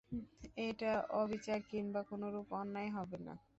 এটা 0.67 0.91
অবিচার 1.21 1.59
কিংবা 1.71 2.01
কোনরূপ 2.09 2.47
অন্যায় 2.53 2.91
হবে 2.97 3.17
না। 3.27 3.33